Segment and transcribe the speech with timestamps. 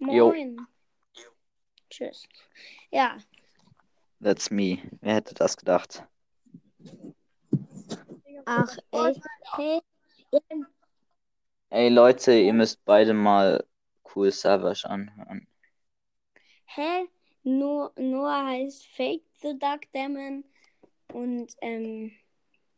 [0.00, 0.28] Jo.
[0.30, 0.66] Moin.
[1.90, 2.28] Tschüss.
[2.90, 3.18] Ja,
[4.20, 4.78] That's me.
[5.00, 6.02] Wer hätte das gedacht?
[8.44, 9.22] ach echt.
[9.56, 9.80] Hey,
[11.70, 13.64] Ey Leute, ihr müsst beide mal
[14.14, 15.46] Cool Savage anhören.
[16.76, 17.08] hä?
[17.44, 20.44] No Noah heißt Fake the Duck Demon
[21.12, 22.12] und ähm,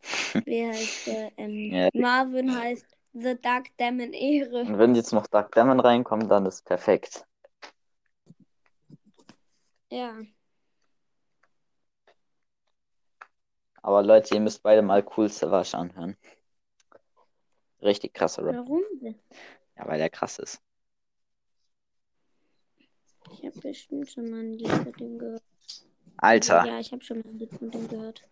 [0.44, 1.32] wie heißt der?
[1.38, 1.88] Ähm.
[1.94, 4.60] Marvin heißt The Duck Demon Ehre.
[4.60, 7.26] Und wenn jetzt noch Dark Demon reinkommt, dann ist perfekt.
[9.90, 10.14] Ja.
[13.82, 16.16] Aber Leute, ihr müsst beide mal Cool Savage anhören.
[17.82, 18.56] Richtig krasser Rap.
[18.56, 19.18] Warum denn?
[19.76, 20.60] Ja, weil der krass ist.
[23.32, 25.42] Ich habe bestimmt schon mal ein Lied von dem gehört.
[26.18, 28.28] Alter, Ja, ich habe schon mal ein Lied von dem gehört.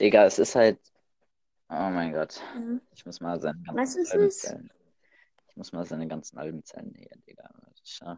[0.00, 0.78] Digga, es ist halt.
[1.68, 2.40] Oh mein Gott.
[2.54, 2.78] Ja.
[2.94, 4.38] Ich muss mal seine ganzen Was ist Alben es?
[4.40, 4.70] zählen.
[5.48, 6.92] Ich muss mal seine ganzen Alben zählen.
[6.94, 7.48] Nee, Digga.
[7.82, 8.16] Schau.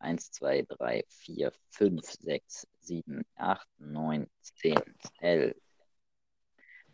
[0.00, 4.80] 1, 2, 3, 4, 5, 6, 7, 8, 9, 10,
[5.20, 5.56] 11,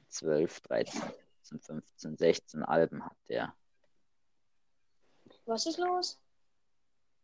[0.09, 1.01] 12, 13,
[1.43, 3.55] 14, 15, 16 Alben hat der.
[5.47, 6.19] Was ist los?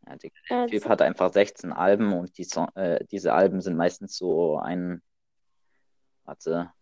[0.07, 0.17] Ja.
[0.17, 4.17] Der Typ Also, hat einfach 16 Alben und die Song, äh, diese Alben sind meistens
[4.17, 5.03] so ein.
[6.27, 6.73] Warte.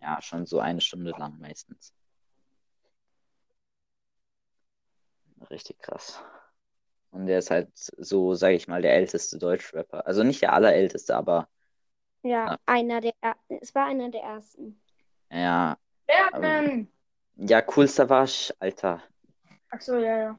[0.00, 1.92] Ja, schon so eine Stunde lang meistens.
[5.50, 6.22] Richtig krass.
[7.10, 10.06] Und der ist halt so, sage ich mal, der älteste Deutschrapper.
[10.06, 11.48] Also nicht der allerälteste, aber
[12.22, 12.58] ja, Ja.
[12.66, 14.80] einer der, er- es war einer der ersten.
[15.30, 15.76] ja,
[16.06, 16.88] Wer denn?
[17.36, 19.02] ja, Cool Savage, Alter.
[19.70, 20.38] Achso, ja, ja.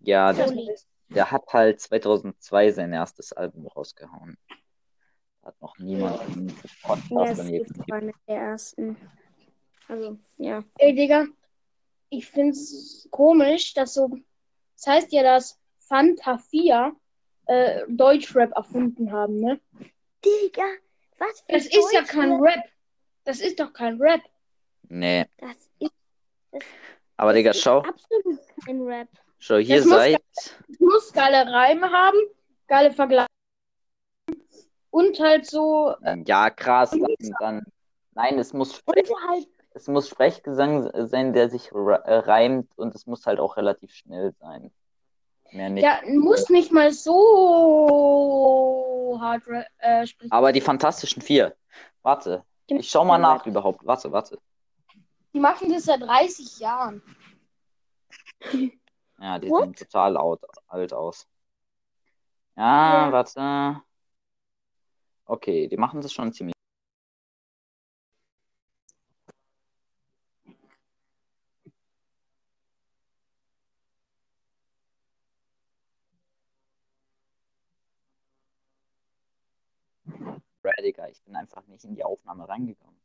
[0.00, 0.74] Ja, Ich der,
[1.08, 4.36] der hat halt 2002 sein erstes Album rausgehauen.
[5.44, 8.96] Hat noch niemand einen Ja, Podcast von mir ist einer der ersten.
[9.88, 10.62] Also, ja.
[10.78, 11.26] Ey, Digga,
[12.10, 14.10] ich find's komisch, dass so.
[14.76, 16.94] Das heißt ja, dass Fanta 4
[17.46, 19.60] äh, Deutschrap erfunden haben, ne?
[20.24, 20.64] Digga,
[21.18, 22.32] was für Das ist ja kein.
[22.40, 22.60] Rap.
[23.24, 24.20] Das ist doch kein Rap.
[24.88, 25.92] Nee, Das ist,
[27.16, 29.08] aber das Digga, ist schau, absolut kein Rap.
[29.38, 30.22] schau, hier muss seid.
[30.68, 32.18] Es muss geile Reime haben,
[32.66, 33.26] geile Vergleiche.
[34.92, 35.94] Und halt so.
[36.26, 37.64] Ja, krass, dann, dann.
[38.14, 43.06] Nein, es muss, Sprech, halt, es muss Sprechgesang sein, der sich äh, reimt und es
[43.06, 44.70] muss halt auch relativ schnell sein.
[45.50, 45.82] Mehr nicht.
[45.82, 47.98] Ja, muss nicht mal so
[49.18, 49.44] hart
[49.78, 50.30] äh, sprechen.
[50.30, 51.56] Aber die Fantastischen Vier.
[52.02, 53.86] Warte, ich schau mal nach überhaupt.
[53.86, 54.38] Warte, warte.
[55.32, 57.02] Die machen das seit 30 Jahren.
[59.18, 59.62] Ja, die What?
[59.62, 61.26] sehen total out, alt aus.
[62.56, 63.12] Ja, Ja.
[63.12, 63.80] warte.
[65.26, 66.54] Okay, die machen das schon ziemlich.
[80.62, 83.00] Bro, Digga, ich bin einfach nicht in die Aufnahme reingegangen.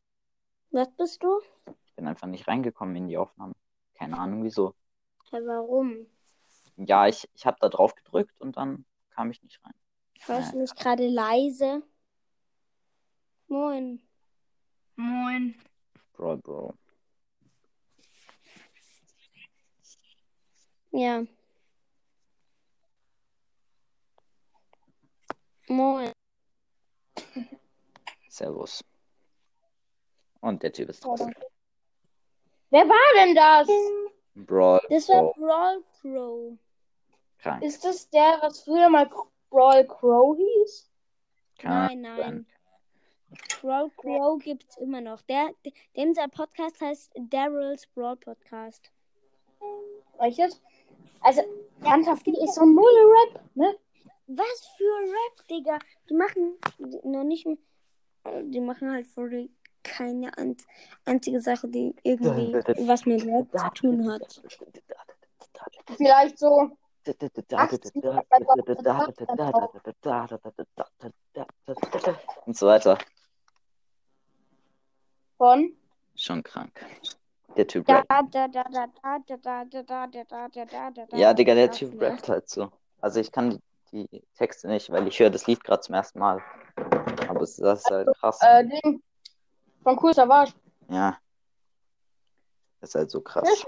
[0.72, 1.40] was bist du?
[1.84, 3.54] Ich bin einfach nicht reingekommen in die Aufnahme.
[3.96, 4.76] Keine Ahnung wieso.
[5.32, 6.06] Ja, warum?
[6.78, 9.74] Ja, ich, ich habe da drauf gedrückt und dann kam ich nicht rein.
[10.26, 11.82] Hörst du mich gerade leise?
[13.48, 14.02] Moin.
[14.96, 15.56] Moin.
[16.14, 16.74] Bro, Bro.
[20.92, 21.24] Ja.
[25.70, 26.12] Moin.
[28.30, 28.84] Servus.
[30.42, 31.34] Und der Typ ist draußen.
[32.70, 33.68] Wer war denn das?
[34.36, 35.34] Brawl Das war Bro.
[35.38, 36.58] Brawl Crow.
[37.40, 37.64] Krank.
[37.64, 39.10] Ist das der, was früher mal
[39.50, 40.92] Brawl Crow hieß?
[41.60, 42.48] Kann Nein, nein.
[43.62, 45.22] Crow gibt's immer noch.
[45.24, 48.92] Der, der, unser Podcast heißt Daryl's Brawl Podcast.
[50.20, 50.62] Echt?
[51.22, 51.42] Also,
[51.82, 53.76] Fanta 4 ist so null Rap, ne?
[54.28, 55.80] Was für Rap, Digga.
[56.10, 56.58] Die machen
[57.04, 57.58] noch nicht mehr.
[58.44, 59.50] Die machen halt die
[59.84, 60.58] keine an-
[61.06, 62.54] einzige Sache, die irgendwie
[62.88, 64.42] was mit Rap zu tun hat.
[65.96, 66.72] Vielleicht so.
[72.46, 72.98] Und so weiter.
[75.38, 75.72] Von?
[76.16, 76.86] Schon krank.
[77.56, 77.88] Der Typ.
[77.88, 78.04] Ja,
[81.34, 82.72] Digga, der Typ rappt halt so.
[83.02, 83.60] Also ich kann
[83.92, 86.44] die, Texte nicht, weil ich höre das Lied gerade zum ersten Mal.
[87.28, 88.40] Aber das ist halt krass.
[89.84, 90.54] Von Cool Savage.
[90.90, 91.18] Ja.
[92.82, 93.66] Das ist halt so krass.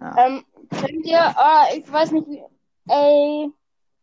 [0.00, 0.26] Ja.
[0.26, 1.34] Ähm, könnt ihr,
[1.74, 2.42] ich weiß nicht,
[2.88, 3.50] ey,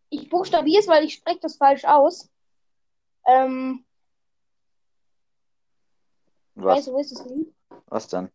[0.09, 2.29] ich buchstabiere es, weil ich spreche das falsch aus.
[3.27, 3.85] Ähm,
[6.55, 7.53] was, weißt du, wo ist das Lied?
[7.88, 8.29] was denn?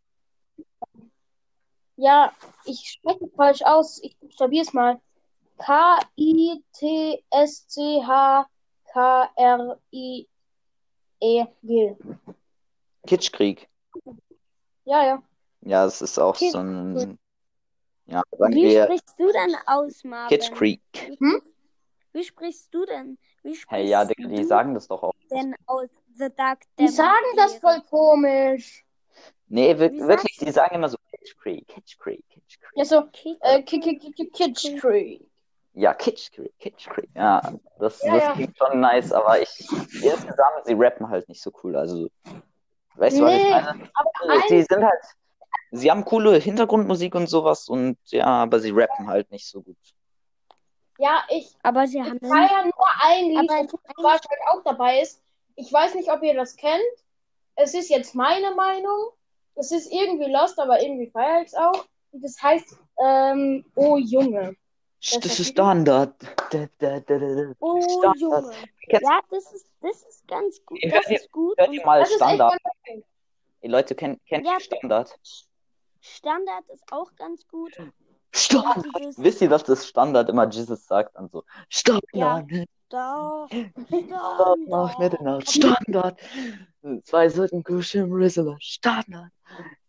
[1.97, 2.33] Ja,
[2.65, 4.01] ich spreche falsch aus.
[4.03, 5.01] Ich buchstabiere es mal.
[11.19, 11.97] K-I-T-S-C-H-K-R-I-E-G.
[13.07, 13.69] Kitschkrieg.
[14.85, 15.23] Ja, ja.
[15.63, 17.19] Ja, es ist auch Kitsch- so ein.
[18.07, 20.39] Ja, sagen Wie wir sprichst du denn aus, Marvin?
[20.39, 20.81] Kitschkrieg.
[21.19, 21.43] Hm?
[22.13, 23.19] Wie sprichst du denn?
[23.43, 25.13] Wie sprichst Hey, ja, Digga, die sagen das doch auch.
[25.31, 28.85] denn aus The Dark Die Demon sagen das voll komisch.
[29.47, 32.71] Nee, wir, wirklich, die sagen immer so Kitschkrieg, Kitschkrieg, Kitschkrieg.
[32.75, 35.23] Ja, so, Kitsch- äh, Ki- Ki- Ki- Ki- Kitschkrieg.
[35.75, 37.09] Ja, Kitschkrieg, Kitschkrieg.
[37.15, 37.41] Ja,
[37.79, 38.33] das, Ja, das ja.
[38.35, 41.77] klingt schon nice, aber ich, insgesamt, sie rappen halt nicht so cool.
[41.77, 42.09] Also,
[42.97, 43.91] weißt du, was ich meine?
[44.49, 45.01] Sie ein, sind halt,
[45.71, 49.77] sie haben coole Hintergrundmusik und sowas und ja, aber sie rappen halt nicht so gut.
[50.99, 54.63] ja, ich, Aber sie ich haben feiere nur ein Lied, Aber wo Savage halt auch
[54.65, 55.23] dabei ist.
[55.61, 56.83] Ich weiß nicht, ob ihr das kennt.
[57.57, 59.11] Es ist jetzt meine Meinung.
[59.57, 61.85] Es ist irgendwie lost, aber irgendwie feiere ich es auch.
[62.13, 64.55] Und das heißt, ähm, Oh Junge.
[65.01, 66.15] Das Das ist Standard.
[66.53, 67.53] Da, da, da, da, da.
[67.59, 68.17] Oh Standard.
[68.21, 68.53] Junge.
[68.89, 70.79] Ja, das ist, das ist ganz gut.
[70.83, 71.59] Hört Das ihr- ist gut.
[71.59, 72.57] Hört ihr mal Das Standard.
[73.63, 75.13] Die Leute kennen, kennen Ja, Standard.
[76.01, 77.77] Standard ist auch ganz gut.
[78.33, 78.87] Standard.
[79.17, 81.43] Wisst ihr, dass das Standard immer Jesus sagt und so?
[81.69, 82.47] Standard.
[82.89, 83.47] Da,
[83.89, 84.99] Standard nach Standard.
[84.99, 85.51] Mitternacht.
[85.51, 86.21] Standard.
[87.05, 88.57] Zwei Seiten Kusch im Rizzler.
[88.61, 89.31] Standard.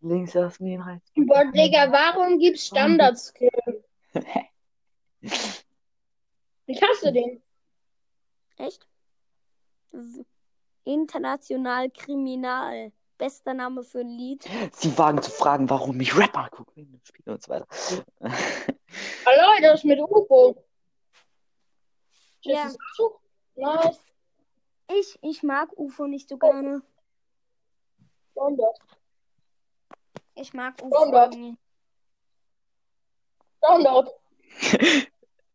[0.01, 1.11] Links Jasmin, rechts.
[1.15, 3.83] Boah, Digga, warum gibt's Standardskill?
[6.65, 7.41] Ich hasse den.
[8.57, 8.87] Echt?
[10.83, 12.91] International Kriminal.
[13.17, 14.47] Bester Name für ein Lied.
[14.71, 16.87] Sie wagen zu fragen, warum ich Rapper gucke.
[17.03, 17.67] Spiele und so weiter.
[18.21, 20.55] Hallo, das ist mit UFO.
[22.49, 22.71] Ja.
[23.55, 23.99] Nice.
[24.87, 26.81] Ich, ich mag UFO nicht so gerne.
[28.31, 28.77] Standard.
[30.35, 30.95] Ich mag UFO.
[30.95, 31.35] Standard.
[31.35, 31.59] nicht.
[33.57, 34.09] Standard.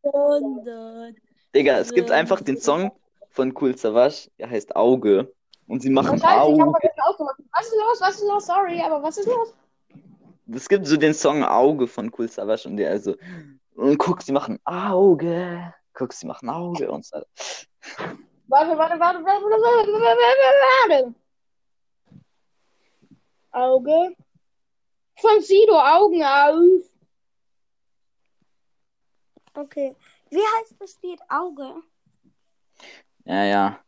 [0.01, 1.17] Standard.
[1.55, 2.93] Digga, es gibt einfach den Song
[3.31, 5.33] von Cool Savage, der heißt Auge.
[5.67, 6.61] Und sie machen Auge.
[6.61, 8.01] Was ist los?
[8.01, 8.47] Was ist los?
[8.47, 9.55] Sorry, aber was ist los?
[10.53, 13.17] Es gibt so den Song Auge von Cool Savage und der also.
[13.75, 15.75] Und guck, sie machen Auge.
[15.95, 17.17] Guck, sie machen Auge und so.
[18.49, 21.15] Warte, warte, warte, warte, warte, warte, warte, warte.
[23.53, 24.17] Auge.
[25.17, 26.91] Von Sido, Augen auf.
[29.55, 29.97] Okay.
[30.31, 31.21] Wie heißt das Lied?
[31.29, 31.83] Auge?
[33.25, 33.85] Ja, ja.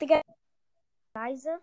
[0.00, 0.20] Digga.
[1.14, 1.60] Leise.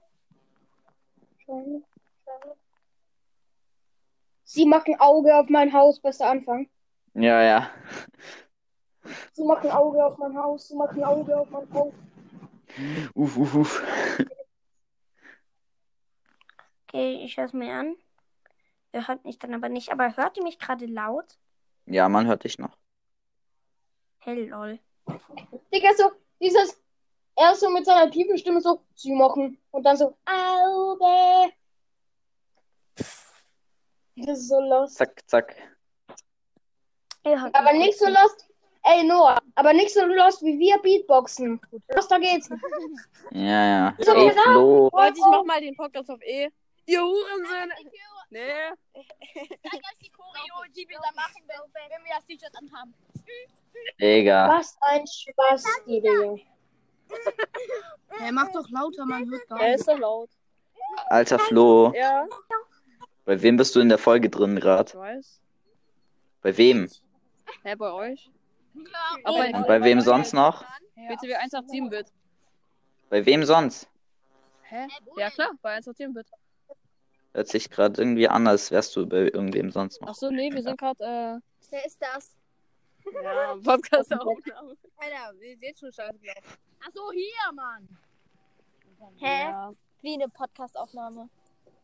[4.44, 6.70] Sie machen Auge auf mein Haus, bester Anfang.
[7.14, 7.72] Ja, ja.
[9.34, 11.94] Sie machen Auge auf mein Haus, sie machen Auge auf mein Haus.
[13.14, 13.84] Uff, uff, uff.
[16.88, 17.96] Okay, ich höre es mir an.
[18.94, 19.92] Ihr hört mich dann aber nicht.
[19.92, 21.38] Aber hört ihr mich gerade laut?
[21.86, 22.78] Ja, man hört dich noch.
[24.20, 24.80] Hey, lol.
[25.74, 26.82] Digga, so, dieses,
[27.36, 31.54] er ist so mit seiner tiefen Stimme so, sie machen, und dann so, Auge.
[32.96, 34.96] Das ist so lost.
[34.96, 35.56] Zack, zack.
[37.24, 38.48] Aber nicht so lost,
[38.84, 41.60] ey Noah, aber nicht so lost wie wir Beatboxen.
[41.96, 42.50] Lost, da geht's.
[43.34, 43.96] Ja, ja.
[44.00, 44.32] So Ey.
[44.32, 44.90] Flo.
[44.92, 46.50] Leute, ich mach mal den Podcast auf E.
[46.86, 47.72] Ihr Hurensöhne.
[48.30, 48.40] Nee.
[48.94, 52.94] Zeig euch die Choreo, die wir da machen, wenn, wenn wir das T-Shirt anhaben.
[54.02, 54.50] Digga.
[54.50, 56.46] Was ein Spaß, die Idee.
[58.20, 59.80] Hey, mach doch lauter, man hört gar Er nicht.
[59.80, 60.30] ist so laut.
[61.08, 61.94] Alter Flo.
[61.96, 62.26] Ja,
[63.24, 64.94] Bei wem bist du in der Folge drin Ich gerade?
[64.94, 65.40] weiß.
[66.42, 66.90] Bei wem?
[67.64, 68.30] Hä, bei euch?
[68.74, 68.82] Ja.
[69.24, 70.64] Aber Und bei wem sonst noch?
[70.96, 72.12] BTW 187 wird.
[73.10, 73.90] Bei wem sonst?
[74.64, 74.88] Hä?
[75.18, 76.28] Ja klar, bei 187 wird.
[77.34, 80.10] Hört sich gerade irgendwie an, als wärst du bei irgendwem sonst noch.
[80.10, 82.36] Achso, nee, wir sind gerade, Wer ist das?
[83.06, 84.76] äh, ja, Podcast-Aufnahme.
[84.98, 86.58] Alter, wir sehen schon scheiße gelaufen.
[86.82, 87.88] Ach so, hier, Mann.
[89.18, 89.44] Hä?
[89.50, 91.30] Ja, Wie eine Podcast-Aufnahme.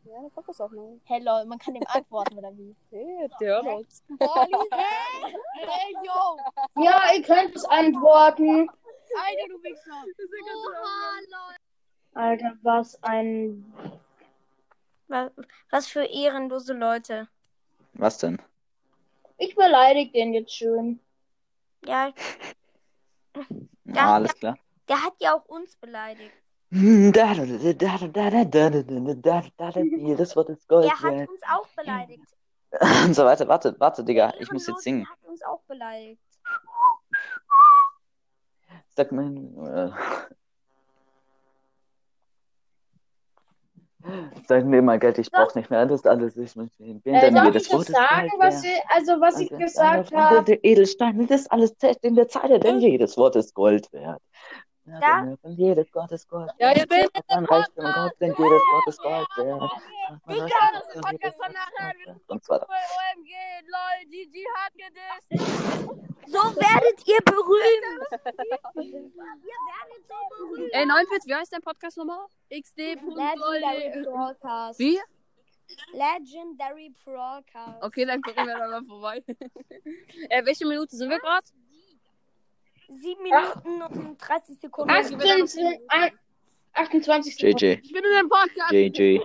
[0.08, 1.00] Ja eine Podcast-Aufnahme.
[1.06, 2.76] Hey lol, man kann dem antworten oder wie?
[2.92, 4.04] Hey, der hört uns.
[4.20, 4.48] Hey,
[5.54, 6.84] hey, yo.
[6.84, 8.70] Ja, ihr könnt es antworten.
[8.70, 10.04] Alter, du Wichser.
[10.56, 11.56] Oha, lol.
[12.14, 13.74] Alter, was ein.
[15.08, 17.28] Was, für ehrenlose Leute.
[17.94, 18.42] Was denn?
[19.38, 21.00] Ich beleidige den jetzt schön.
[21.86, 22.12] Ja,
[23.36, 23.44] Ja,
[23.86, 24.58] Ja, alles klar.
[24.90, 26.34] der hat ja auch uns beleidigt.
[26.70, 27.16] Jedes
[30.36, 30.86] Wort ist Gold.
[30.86, 31.28] Er hat ey.
[31.28, 32.24] uns auch beleidigt.
[33.06, 33.48] Und so weiter.
[33.48, 34.34] Warte, warte, Digga.
[34.40, 35.04] Ich muss jetzt singen.
[35.04, 36.22] Er hat uns auch beleidigt.
[38.90, 39.94] Sag mal.
[44.48, 45.86] Sag mir mal Geld, ich brauch nicht mehr.
[45.86, 47.36] Das alles ich mit den Bildern.
[47.36, 50.54] Äh, jedes ich Wort sagen, ist was ich, also was ich gesagt habe?
[50.54, 54.22] Edelsteine, das ist alles in der Zeit, denn jedes Wort ist Gold wert.
[54.88, 57.96] Ja, Da- denn von jedes ist Gold Ja, Dann dem reicht dem Podcast.
[57.96, 59.72] Gott, denn jedes Gold wert.
[60.28, 61.94] Wie geil ist der Podcast von nachher?
[61.98, 62.68] Wir sind Und weiter.
[62.70, 63.32] OMG,
[63.68, 65.28] lol, GG hat gedisst.
[66.28, 68.08] So werdet ihr berühmt.
[68.76, 70.74] ihr werdet so berühmt.
[70.74, 72.26] Ey, Neunpitz, wie heißt dein Podcast nochmal?
[72.50, 72.78] XD.
[72.78, 74.80] Legendary Broadcast.
[74.80, 75.00] Wie?
[75.92, 77.84] Legendary Broadcast.
[77.84, 79.22] Okay, dann gucken wir da mal vorbei.
[80.30, 81.46] äh, welche Minute sind wir gerade?
[82.90, 84.90] Sieben Minuten und 30 Sekunden.
[84.92, 85.80] 18,
[86.74, 87.42] 28.
[87.42, 88.72] JJ, Ich bin in dem Podcast.
[88.72, 89.20] JJ,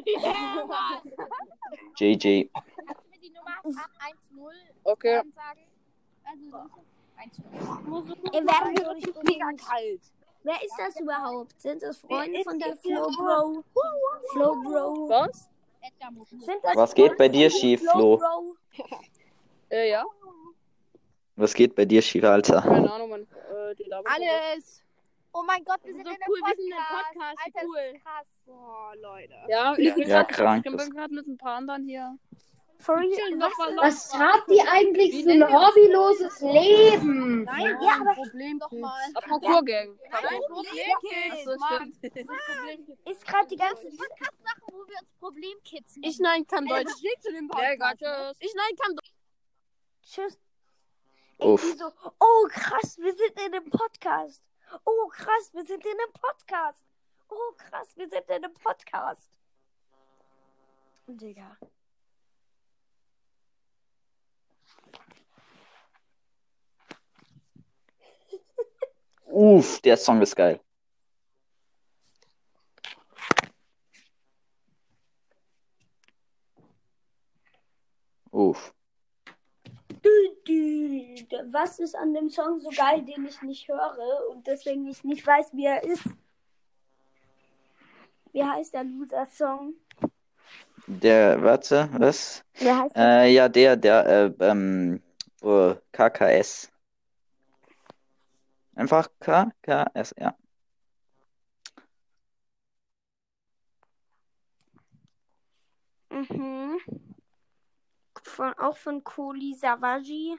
[1.98, 2.48] JJ.
[2.52, 5.22] Kannst du mir die Nummer 810 Okay.
[5.34, 5.60] sagen?
[6.24, 6.70] Also,
[7.16, 7.38] 1
[8.34, 10.00] Ihr werdet so nicht Mega kalt.
[10.44, 11.60] Wer ist das überhaupt?
[11.60, 13.64] Sind das Freunde von der Flo Bro?
[14.32, 15.08] Flo Bro.
[15.08, 15.48] Was?
[16.30, 18.16] Sind das Was geht bei dir schief, Flo Flo?
[18.16, 18.56] Bro?
[19.70, 20.04] Äh, ja.
[21.36, 22.60] Was geht bei dir schief, Alter?
[22.62, 23.22] Keine Ahnung, Mann.
[23.22, 24.82] Äh, die Alles.
[25.34, 27.14] Oh mein Gott, wir sind So in cool, wir sind in einem Podcast.
[27.14, 27.76] Podcast, Alter, cool.
[27.76, 28.26] das ist krass.
[28.44, 29.34] Boah, Leute.
[29.48, 30.66] Ja, ich bin Ja, krank.
[30.66, 32.18] Ich bin gerade mit ein paar anderen hier.
[32.78, 33.10] For real?
[33.14, 37.44] Chillen noch mal Was habt ihr eigentlich Wie für ein wir hobbyloses Leben?
[37.44, 39.00] Nein, Ja, aber Problem Doch mal.
[39.14, 39.98] Parkour-Gang.
[40.10, 40.22] Nein,
[41.60, 41.92] Mann.
[42.00, 42.98] stimmt.
[43.08, 45.96] ist gerade die ganze Podcast-Sachen, wo wir uns Problemkids.
[46.02, 46.92] Ich nein kann Deutsch.
[47.48, 48.36] Podcast.
[48.42, 49.12] Ich nein kann Deutsch.
[50.02, 50.38] Tschüss.
[51.42, 51.62] Uff.
[51.76, 54.42] So, oh krass, wir sind in einem Podcast.
[54.84, 56.84] Oh krass, wir sind in einem Podcast.
[57.28, 59.28] Oh krass, wir sind in einem Podcast.
[61.06, 61.56] Digga.
[69.26, 70.60] Uff, der Song ist geil.
[78.30, 78.72] Uff.
[81.52, 85.26] Was ist an dem Song so geil, den ich nicht höre und deswegen ich nicht
[85.26, 86.04] weiß, wie er ist?
[88.32, 89.74] Wie heißt der Loser-Song?
[90.86, 92.44] Der, warte, was?
[92.54, 93.22] Wie heißt der?
[93.22, 95.02] Äh, ja, der, der, äh, ähm,
[95.42, 96.70] oh, KKS.
[98.74, 100.34] Einfach KKS, ja.
[106.10, 107.11] Mhm.
[108.32, 110.38] Von, auch von Koli Savagi.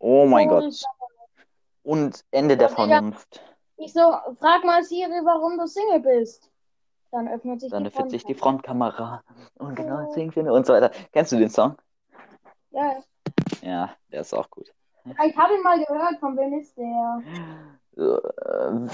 [0.00, 0.82] Oh mein Oh, Gott.
[1.84, 2.68] Und Ende der.
[2.68, 3.40] Vernunft.
[3.76, 4.00] Ich so,
[4.40, 6.50] frag mal Siri, warum du Single bist.
[7.12, 8.66] Dann öffnet sich Dann die öffnet sich die Front.
[8.66, 9.22] Frontkamera.
[9.58, 10.90] Und genau, wir und so weiter.
[11.12, 11.76] Kennst du den Song?
[12.72, 12.96] Ja,
[13.62, 14.70] Ja, der ist auch gut.
[15.04, 17.22] ich habe ihn mal gehört, von wem ist der?
[17.96, 18.20] Äh,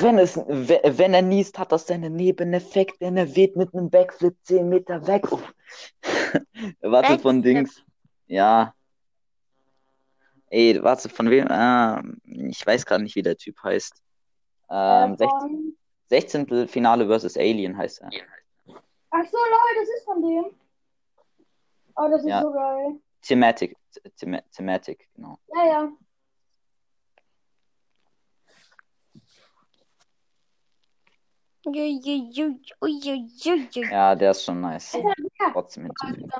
[0.03, 3.89] Wenn, es, we- wenn er niest, hat das einen Nebeneffekt, denn er weht mit einem
[3.91, 5.33] Backflip 10 Meter weg.
[5.33, 5.54] Uff.
[6.83, 7.43] Warte, von.
[7.43, 7.83] Dings.
[8.27, 8.75] Ja.
[10.51, 11.49] Ey, warte, von wem?
[11.51, 14.01] Ah, ich weiß gerade nicht, wie der Typ heißt.
[14.71, 15.29] Ähm, äh, 16.
[15.29, 15.77] von...
[16.09, 16.69] 16.
[16.69, 18.11] Finale versus Alien heißt er.
[19.11, 20.45] Ach so, Leute, das ist von dem.
[21.97, 22.43] Oh, das ist Ja.
[22.43, 23.01] so geil.
[23.23, 23.77] Thematic.
[24.19, 25.39] Them Thematic, genau.
[25.55, 25.93] Ja, ja.
[33.91, 34.97] Ja, der ist schon nice.
[35.53, 36.31] Trotzdem hinzufügen.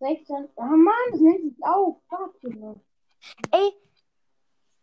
[0.00, 0.48] 16.
[0.56, 2.00] Oh Mann, das nennt sich auch.
[3.50, 3.72] Ey,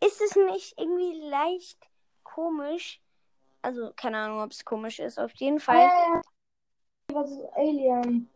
[0.04, 1.78] ist es nicht irgendwie leicht
[2.24, 3.00] komisch?
[3.62, 5.18] Also, keine Ahnung, ob es komisch ist.
[5.18, 5.78] Auf jeden Fall.
[5.78, 6.22] ja, ja.
[7.12, 8.28] Was ist Alien?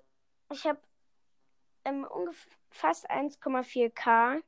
[0.52, 0.78] Ich habe
[1.84, 4.42] ähm, ungefähr fast 1,4k.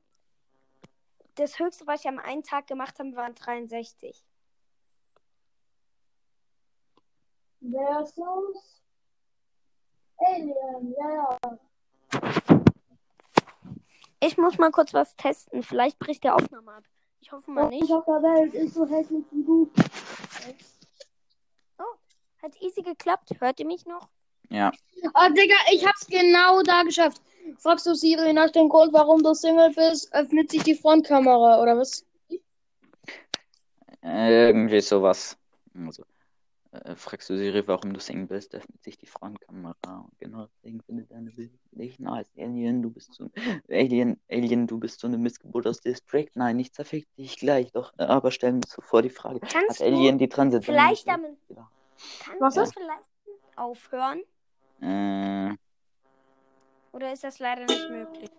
[1.35, 4.25] Das höchste, was ich am einen Tag gemacht habe, waren 63.
[7.61, 8.83] Versus
[10.19, 11.39] Alien, ja.
[14.21, 15.63] Ich muss mal kurz was testen.
[15.63, 16.85] Vielleicht bricht der Aufnahme ab.
[17.21, 17.91] Ich hoffe mal nicht.
[17.93, 19.71] auf der Welt ist so hässlich wie du.
[22.43, 23.31] Hat easy geklappt.
[23.41, 24.09] Hört ihr mich noch?
[24.49, 24.73] Ja.
[25.15, 27.21] Ah, Digga, ich hab's genau da geschafft.
[27.59, 31.77] Fragst du Siri nach dem Grund, warum du Single bist, öffnet sich die Frontkamera, oder
[31.77, 32.05] was?
[34.03, 35.37] Irgendwie sowas.
[35.75, 36.05] Also,
[36.85, 39.75] Äh, fragst du Siri, warum du singen willst, öffnet sich die Frontkamera.
[40.05, 42.31] Und genau deswegen findet deine Bild nicht nice.
[42.37, 43.31] Alien, du bist so
[43.69, 46.29] Alien, Alien, du bist so eine Missgeburt aus District.
[46.35, 47.73] Nein, ich zerfick dich gleich.
[47.73, 49.41] Doch, äh, aber stell mir zuvor die Frage.
[49.41, 50.65] Kannst Hat Alien die Transit?
[50.65, 51.69] vielleicht damit- Ja.
[52.25, 53.09] Kannst Was du vielleicht
[53.57, 54.23] aufhören?
[54.81, 55.57] Äh,
[56.93, 58.31] Oder ist das leider nicht möglich?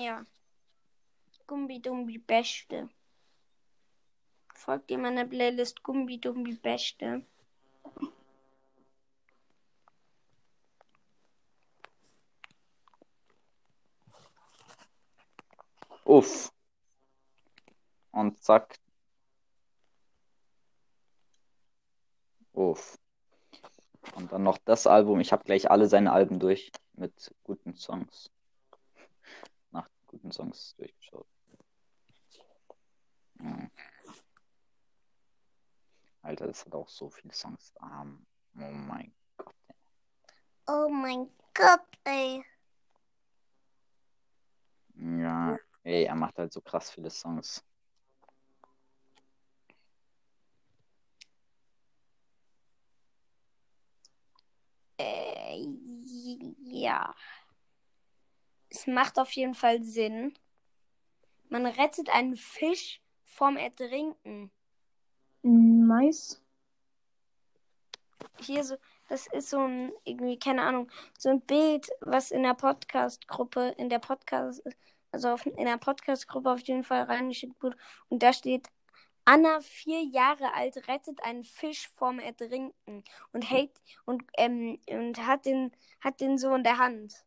[0.00, 0.24] Ja.
[1.46, 2.88] Gumbi Dumbi Beste.
[4.54, 7.22] Folgt ihr meiner Playlist Gumbi Dumbi Beste?
[16.10, 16.52] uff.
[18.10, 18.78] Und zack.
[22.52, 22.98] Uff.
[24.14, 25.20] Und dann noch das Album.
[25.20, 28.30] Ich habe gleich alle seine Alben durch mit guten Songs.
[30.10, 31.28] Guten Songs durchgeschaut.
[33.38, 33.70] Hm.
[36.22, 37.72] Alter, das hat auch so viele Songs.
[37.80, 38.26] Ähm,
[38.56, 39.54] oh mein Gott.
[40.66, 42.44] Oh mein Gott, ey.
[44.96, 47.64] Ja, ey, er macht halt so krass viele Songs.
[54.98, 55.64] Äh,
[56.64, 57.14] ja.
[58.80, 60.32] Es macht auf jeden Fall Sinn.
[61.50, 64.50] Man rettet einen Fisch vom Ertrinken.
[65.42, 66.40] Nice.
[68.38, 68.76] Hier so,
[69.10, 73.90] das ist so ein, irgendwie, keine Ahnung, so ein Bild, was in der Podcast-Gruppe, in
[73.90, 74.62] der Podcast,
[75.12, 77.76] also auf, in der Podcast-Gruppe auf jeden Fall reingeschickt wurde.
[78.08, 78.70] Und da steht,
[79.26, 85.44] Anna, vier Jahre alt, rettet einen Fisch vorm Ertrinken und hält und, ähm, und hat
[85.44, 85.70] den,
[86.00, 87.26] hat den so in der Hand.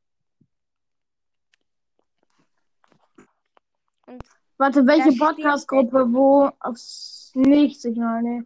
[4.06, 4.24] Und
[4.58, 6.14] Warte, welche Podcast-Gruppe?
[6.14, 6.52] Wo?
[6.60, 8.46] Aufs Nicht-Signal, ne.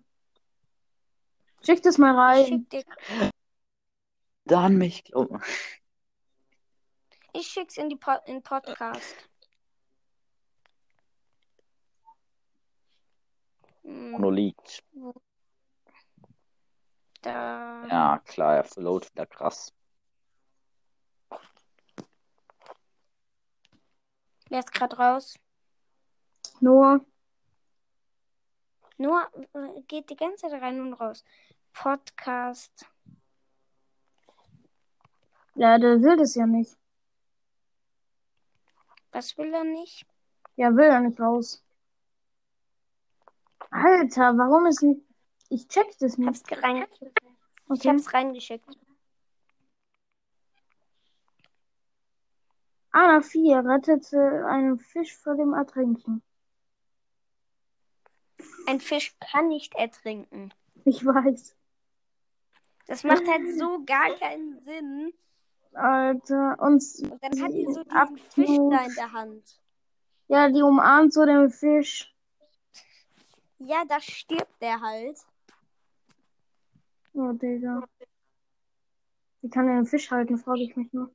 [1.64, 2.46] Schick das mal ich rein.
[2.46, 2.84] schick dir,
[4.46, 5.42] Dann mich, glaub
[7.38, 9.16] ich schick's in die po in Podcast.
[13.84, 14.84] Hm, Monolith.
[17.22, 17.86] Da.
[17.88, 19.74] Ja, klar, er float wieder krass.
[24.50, 25.36] Wer ist gerade raus?
[26.60, 27.06] Nur.
[28.98, 29.22] Nur
[29.54, 31.24] äh, geht die ganze Zeit rein und raus.
[31.74, 32.86] Podcast.
[35.56, 36.76] Ja, der will das ja nicht.
[39.12, 40.06] Was will er nicht?
[40.56, 41.64] Ja, will er nicht raus.
[43.70, 45.02] Alter, warum ist nicht.
[45.50, 46.64] Ich check das Hab's nicht.
[46.64, 47.10] rein, ich
[47.70, 47.90] Okay.
[47.90, 48.78] hab's reingeschickt.
[52.92, 56.24] Anna 4 rettete einen Fisch vor dem Ertrinken.
[58.68, 60.54] Ein Fisch kann nicht ertrinken.
[60.86, 61.56] Ich weiß.
[62.88, 65.14] Das macht halt so gar keinen Sinn.
[65.74, 68.20] Alter, und Und dann hat die so diesen Abflug.
[68.34, 69.62] Fisch da in der Hand.
[70.28, 72.14] ja, die umarmt so den Fisch.
[73.60, 75.18] Ja, da stirbt der halt.
[77.14, 77.84] Oh, Digga.
[79.42, 81.12] Wie kann der den Fisch halten, frage ich mich nur.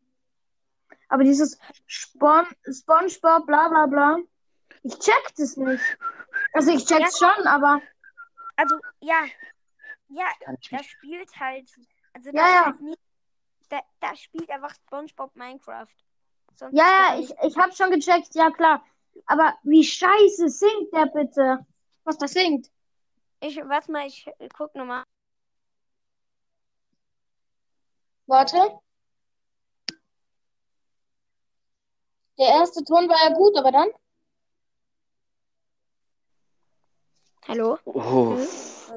[1.08, 4.18] Aber dieses Spon Spongebob, bla bla bla.
[4.82, 5.82] Ich check das nicht.
[6.54, 7.80] Also ich check's schon, aber
[8.56, 9.24] Also, ja.
[10.08, 10.26] Ja,
[10.70, 11.68] da spielt halt.
[12.12, 12.64] Also, da Ja, ist ja.
[12.66, 12.96] halt nie,
[13.70, 15.88] da, da spielt einfach SpongeBob Minecraft.
[16.54, 18.84] Sonst ja, ja, ich, ich hab schon gecheckt, ja klar.
[19.26, 21.66] Aber wie scheiße singt der bitte?
[22.04, 22.70] Was das singt?
[23.40, 25.04] Ich, warte mal, ich guck nochmal.
[28.26, 28.58] Warte.
[32.38, 33.88] Der erste Ton war ja gut, aber dann?
[37.48, 37.78] Hallo?
[37.84, 38.90] Uff,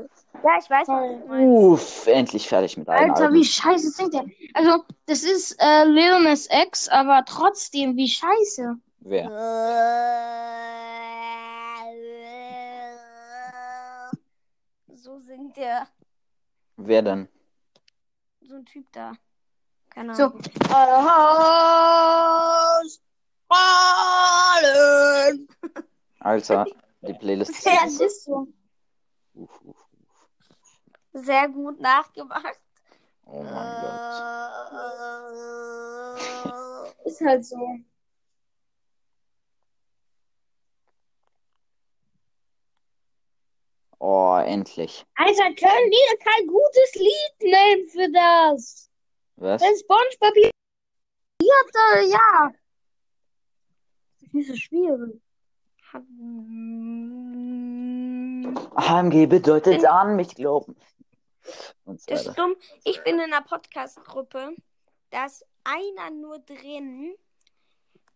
[0.43, 1.47] Ja, ich weiß, was du meinst.
[1.47, 3.36] uff, endlich fertig mit allen Alter, Alben.
[3.36, 4.25] wie scheiße singt der?
[4.53, 8.75] Also, das ist äh, Lil Nas X, aber trotzdem, wie scheiße.
[8.99, 9.29] Wer?
[14.95, 15.88] So singt der.
[16.77, 17.27] Wer denn?
[18.41, 19.13] So ein Typ da.
[19.89, 20.23] Keine So.
[20.25, 20.41] Ahnung.
[23.47, 25.47] Fallen.
[26.19, 26.65] Alter,
[27.06, 27.65] die Playlist.
[27.65, 28.48] Ja, ist so.
[29.34, 30.30] Uff, uff, uff.
[31.13, 32.60] Sehr gut nachgemacht.
[33.26, 34.26] Oh mein Gott.
[37.06, 37.80] Ist halt so.
[44.00, 45.06] Oh, endlich.
[45.15, 48.89] Alter, können die kein gutes Lied nehmen für das?
[49.38, 49.62] Was?
[49.62, 50.52] Wenn SpongeBob hier
[51.41, 52.52] Vierte, ja.
[54.13, 55.22] Das ist nicht so schwierig.
[55.91, 56.94] Hm,
[58.76, 60.76] AMG bedeutet an mich glauben.
[61.86, 62.56] Und so Das ist dumm.
[62.84, 64.56] Ich bin in einer Podcast-Gruppe.
[65.12, 67.15] Da ist einer nur drin.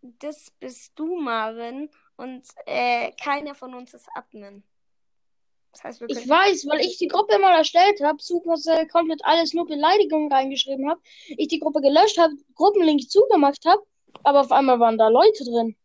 [0.02, 1.90] Das bist du, Marvin.
[2.16, 4.64] Und äh, keiner von uns ist Admin.
[5.72, 9.54] Das heißt, wir Ich weiß, weil ich die Gruppe mal erstellt habe, Supercell komplett alles
[9.54, 13.84] nur Beleidigungen reingeschrieben habe, ich die Gruppe gelöscht habe, Gruppenlink zugemacht habe,
[14.24, 15.76] aber auf einmal waren da Leute drin.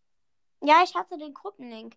[0.62, 1.96] Ja, ich hatte den Gruppenlink.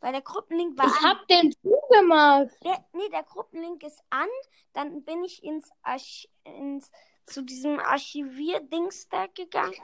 [0.00, 1.10] Weil der Gruppenlink war Ich an.
[1.10, 2.50] hab den zugemacht.
[2.64, 4.28] Der, nee, der Gruppenlink ist an.
[4.72, 6.90] Dann bin ich ins, Arch ins
[7.24, 9.74] zu diesem Archivier-Dings da gegangen.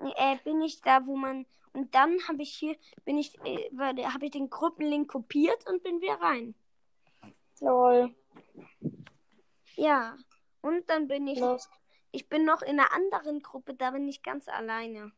[0.00, 1.46] Äh, bin ich da, wo man.
[1.72, 3.70] Und dann habe ich hier, bin ich, äh,
[4.04, 6.54] habe ich den Gruppenlink kopiert und bin wieder rein.
[7.60, 8.14] Lol.
[9.76, 10.16] Ja.
[10.60, 11.68] Und dann bin ich, Los.
[12.10, 15.12] ich bin noch in einer anderen Gruppe, da bin ich ganz alleine.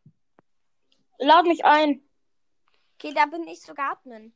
[1.19, 2.03] Lad mich ein.
[2.95, 4.35] Okay, da bin ich sogar Admin.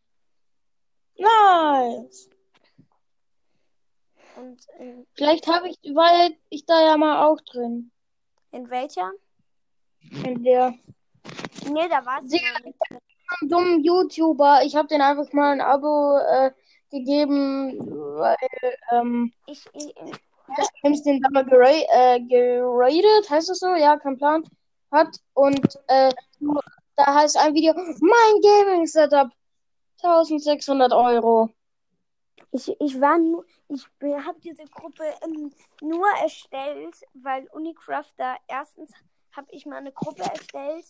[1.19, 2.29] Nice.
[4.37, 7.91] Und in, Vielleicht habe ich, weil ich da ja mal auch drin.
[8.51, 9.13] in welcher?
[10.25, 10.75] In der
[11.71, 12.79] Nee, da war sie Sie- noch nicht.
[13.51, 14.63] dummen YouTuber.
[14.65, 16.51] Ich habe den einfach mal ein Abo äh,
[16.91, 17.79] gegeben,
[18.19, 18.37] weil
[18.91, 19.95] ähm, Ich, ich,
[20.83, 23.75] James den da mal gera äh, geradet, heißt das so?
[23.75, 24.45] Ja, kein Plan.
[24.93, 25.17] Hat.
[25.33, 26.13] Und äh,
[26.97, 29.31] da heißt ein Video, mein Gaming Setup.
[30.05, 31.51] 1600 Euro.
[32.51, 38.93] Ich, ich war nur, ich habe diese Gruppe ähm, nur erstellt, weil Unicrafter, erstens
[39.33, 40.85] habe ich mal eine Gruppe erstellt.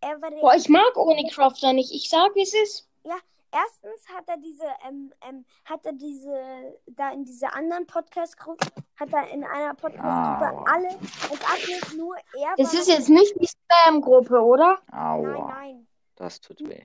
[0.00, 1.92] Er war der, Boah, ich mag Unicrafter nicht.
[1.92, 2.88] Ich sag, wie es ist.
[3.04, 8.66] erstens hat er diese, ähm, ähm, hat er diese, da in dieser anderen Podcast-Gruppe,
[8.96, 13.34] hat er in einer Podcast-Gruppe alle als Admin nur er Das war ist jetzt nicht
[13.40, 14.80] die Spam-Gruppe, oder?
[14.90, 15.86] Nein, Aua, nein.
[16.16, 16.84] das tut weh.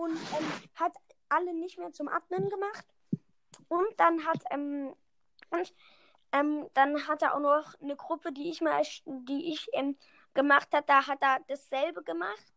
[0.00, 0.96] Und ähm, hat
[1.28, 2.86] alle nicht mehr zum Admin gemacht.
[3.68, 4.94] Und dann hat ähm,
[5.50, 5.74] und,
[6.32, 9.96] ähm, dann hat er auch noch eine Gruppe, die ich mal die ich ähm,
[10.34, 12.52] gemacht hat, da hat er dasselbe gemacht.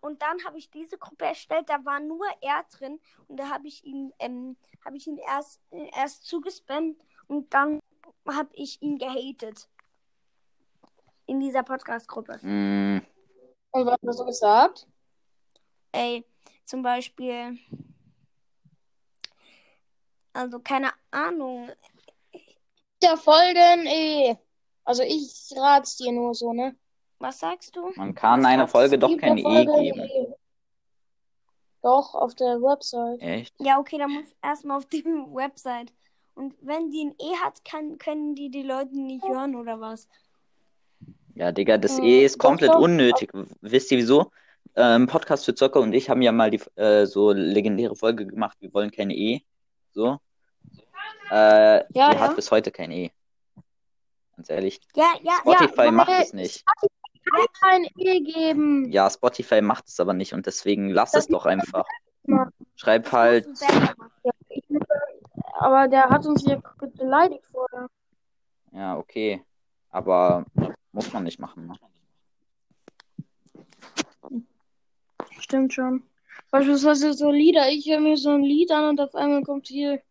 [0.00, 3.66] Und dann habe ich diese Gruppe erstellt, da war nur er drin und da habe
[3.66, 7.80] ich ihn ähm, habe ich ihn erst äh, erst zugespammt und dann
[8.28, 9.68] habe ich ihn gehatet
[11.26, 12.38] in dieser Podcast Gruppe.
[12.42, 13.02] Mm,
[13.72, 14.86] Und was er so gesagt?
[15.92, 16.24] Ey,
[16.64, 17.58] zum Beispiel.
[20.32, 21.70] Also keine Ahnung.
[23.02, 24.36] Ja, folgen, eh.
[24.84, 26.76] Also ich rat's dir nur so, ne?
[27.18, 27.92] Was sagst du?
[27.96, 30.00] man kann einer Folge doch kein E geben.
[30.00, 30.34] E.
[31.82, 33.20] Doch, auf der Website.
[33.20, 33.54] Echt?
[33.58, 35.92] Ja, okay, dann muss erstmal auf die Website.
[36.34, 40.08] Und wenn die ein E hat, kann, können die die Leute nicht hören oder was?
[41.34, 42.80] Ja, Digga, das Hm, E ist doch, komplett doch.
[42.80, 43.30] unnötig.
[43.60, 44.30] Wisst ihr wieso?
[44.80, 48.56] Ähm, Podcast für Zocker und ich haben ja mal die äh, so legendäre Folge gemacht,
[48.60, 49.42] wir wollen kein E.
[49.92, 50.20] So.
[51.30, 52.18] Äh, die Ja, ja.
[52.20, 53.10] hat bis heute kein E.
[54.36, 54.80] Ganz ehrlich.
[54.94, 56.64] Ja, ja, Spotify weil- macht es nicht.
[57.60, 58.90] Kein E geben.
[58.92, 61.84] Ja, Spotify macht es aber nicht und deswegen lass Das es doch einfach.
[62.76, 63.48] Schreib halt.
[64.48, 64.82] Ich muss-
[65.58, 66.62] Aber der hat uns hier
[66.94, 67.88] beleidigt vorher.
[68.70, 69.42] Ja, okay.
[69.90, 70.44] Aber
[70.92, 71.66] muss man nicht machen.
[71.66, 71.74] Ne?
[75.48, 76.02] Stimmt schon.
[76.50, 77.70] Beispielsweise so Lieder.
[77.70, 80.02] Ich höre mir so ein Lied an und auf einmal kommt hier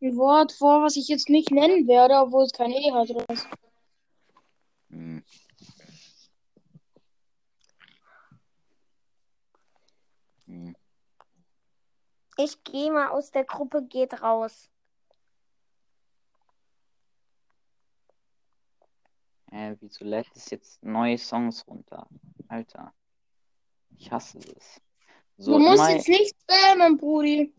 [0.00, 3.22] ein Wort vor, was ich jetzt nicht nennen werde, obwohl es kein E hat oder
[3.28, 3.46] was.
[4.88, 5.22] Hm.
[10.46, 10.74] Hm.
[12.38, 14.70] Ich gehe mal aus der Gruppe, geht raus.
[19.50, 22.08] Hä, wieso lädt es jetzt neue Songs runter?
[22.48, 22.94] Alter.
[23.98, 24.80] Ich hasse es.
[25.36, 27.52] So, du musst immer, jetzt nicht spammen, Brudi.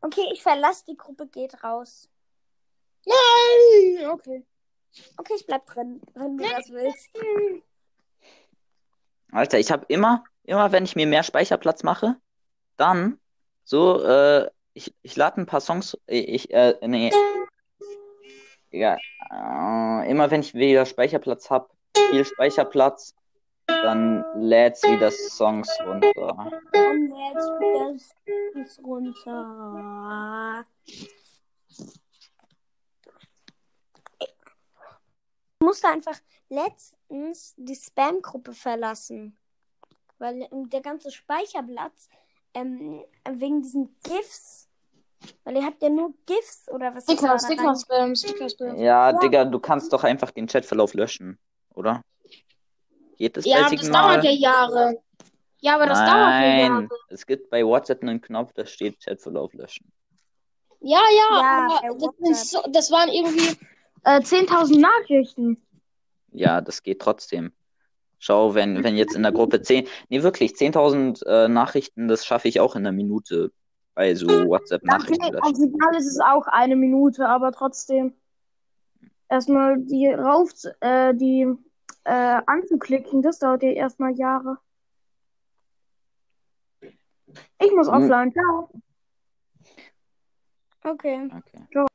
[0.00, 2.08] Okay, ich verlasse die Gruppe, geht raus.
[3.04, 4.10] Nein!
[4.10, 4.44] Okay.
[5.16, 7.10] Okay, ich bleib drin, wenn du das willst.
[9.32, 12.16] Alter, ich habe immer, immer wenn ich mir mehr Speicherplatz mache,
[12.76, 13.20] dann
[13.64, 17.12] so, äh, ich, ich lade ein paar Songs, äh, ich, äh, nee.
[18.70, 18.96] Ja,
[19.30, 21.68] äh, immer wenn ich wieder Speicherplatz habe,
[22.10, 23.14] viel Speicherplatz,
[23.82, 26.50] dann lädt's wieder Songs runter.
[26.72, 28.14] Dann lädst du das
[28.54, 30.64] bis runter.
[35.60, 39.36] Ich musste einfach letztens die Spam-Gruppe verlassen.
[40.18, 42.08] Weil ähm, der ganze Speicherplatz
[42.54, 44.70] ähm, wegen diesen GIFs
[45.44, 47.38] Weil ihr habt ja nur GIFs oder was Sticker?
[47.38, 48.78] Sticker spammen, Sticker spammen.
[48.78, 49.18] Ja, Ja.
[49.18, 51.38] Digga, du kannst doch einfach den Chatverlauf löschen,
[51.74, 52.02] oder?
[53.20, 54.12] Geht das Ja, das Signal?
[54.12, 55.02] dauert ja Jahre.
[55.60, 56.88] Ja, aber das dauert ja Nein, Jahre.
[57.10, 59.92] es gibt bei WhatsApp einen Knopf, da steht Chatverlauf löschen.
[60.80, 63.58] Ja, ja, Ja, aber das, so, das waren irgendwie
[64.04, 65.62] äh, 10.000 Nachrichten.
[66.32, 67.52] Ja, das geht trotzdem.
[68.18, 72.48] Schau, wenn, wenn jetzt in der Gruppe 10, nee, wirklich, 10.000 äh, Nachrichten, das schaffe
[72.48, 73.52] ich auch in einer Minute
[73.94, 75.56] bei so Okay, WhatsApp-Nachrichten auf löschen.
[75.56, 78.14] Signal ist es auch eine Minute, aber trotzdem.
[79.28, 81.46] Erstmal die rauf, äh, die
[82.04, 84.58] äh, anzuklicken, das dauert ja erstmal Jahre.
[87.58, 87.94] Ich muss Hm.
[87.94, 88.70] offline, ciao.
[90.82, 91.28] Okay.
[91.36, 91.86] Okay.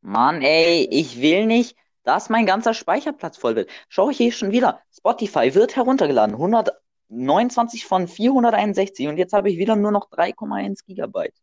[0.00, 3.70] Mann, ey, ich will nicht, dass mein ganzer Speicherplatz voll wird.
[3.88, 4.80] Schau hier schon wieder.
[4.92, 6.36] Spotify wird heruntergeladen.
[6.36, 11.34] 129 von 461 und jetzt habe ich wieder nur noch 3,1 Gigabyte.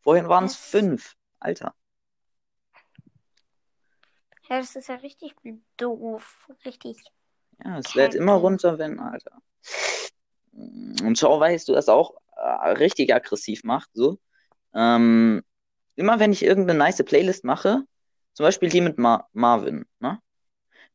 [0.00, 0.70] Vorhin waren es Was?
[0.70, 1.14] 5.
[1.40, 1.74] Alter.
[4.50, 5.34] Ja, das ist ja richtig
[5.76, 6.48] doof.
[6.64, 6.96] Richtig.
[7.64, 9.40] Ja, es lädt immer runter, wenn, Alter.
[10.52, 14.18] Und schau, weißt du, das auch äh, richtig aggressiv macht, so.
[14.74, 15.42] Ähm,
[15.94, 17.82] immer wenn ich irgendeine nice Playlist mache,
[18.32, 20.20] zum Beispiel die mit Ma Marvin, ne?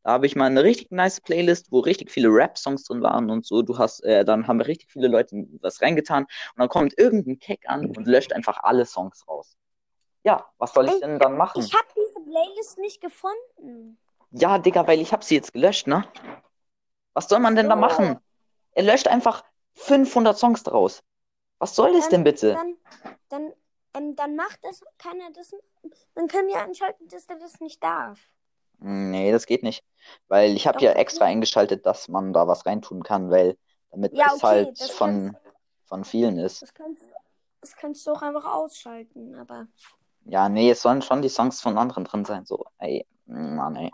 [0.02, 3.44] Da habe ich mal eine richtig nice Playlist, wo richtig viele Rap-Songs drin waren und
[3.44, 3.62] so.
[3.62, 7.68] Du hast, äh, dann haben richtig viele Leute was reingetan und dann kommt irgendein Keck
[7.68, 9.56] an und löscht einfach alle Songs raus.
[10.22, 11.62] Ja, was soll ich Ey, denn dann machen?
[11.62, 11.88] Ich habe
[12.36, 13.98] Playlist nicht gefunden.
[14.30, 16.04] Ja, Digga, weil ich hab sie jetzt gelöscht, ne?
[17.14, 17.80] Was soll man denn da So.
[17.80, 18.18] machen?
[18.72, 19.44] Er löscht einfach
[19.74, 21.02] 500 Songs draus.
[21.58, 22.52] Was soll das denn bitte?
[22.52, 22.76] Dann,
[23.28, 23.52] dann,
[23.94, 25.54] ähm, dann macht das, kann er das,
[26.14, 28.20] dann können wir einschalten, dass er das nicht darf.
[28.78, 29.84] Nee, das geht nicht.
[30.28, 31.32] Weil ich habe ja extra geht.
[31.32, 33.56] eingeschaltet, dass man da was reintun kann, weil
[33.90, 35.40] damit Ja, es okay, halt das von, kannst,
[35.86, 36.62] von vielen ist.
[36.62, 37.02] das kannst,
[37.60, 39.68] das kannst du auch einfach ausschalten, aber
[40.28, 42.44] Ja, nee, es sollen schon die Songs von anderen drin sein.
[42.44, 43.92] So, ey, Mann, ey.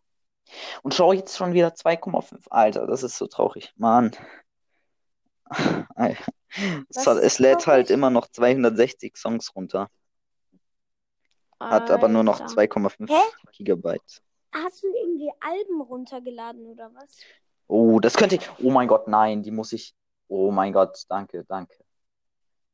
[0.82, 2.46] Und schau jetzt schon wieder 2,5.
[2.50, 3.72] Alter, das ist so traurig.
[3.76, 4.12] Mann.
[5.94, 6.32] Alter.
[6.88, 9.88] Es, hat, es lädt halt immer noch 260 Songs runter.
[11.58, 12.54] Hat aber nur noch Alter.
[12.54, 13.22] 2,5 Hä?
[13.52, 14.22] Gigabyte.
[14.52, 17.18] Hast du irgendwie Alben runtergeladen oder was?
[17.68, 18.50] Oh, das könnte ich.
[18.62, 19.94] Oh mein Gott, nein, die muss ich.
[20.28, 21.74] Oh mein Gott, danke, danke.